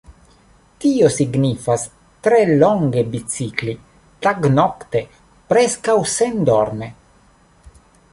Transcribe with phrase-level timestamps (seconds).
[0.83, 1.83] Tio signifas
[2.27, 3.75] tre longe bicikli,
[4.27, 5.03] tagnokte,
[5.53, 6.89] preskaŭ sendorme.